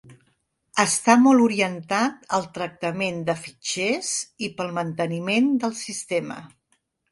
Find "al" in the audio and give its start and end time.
2.39-2.47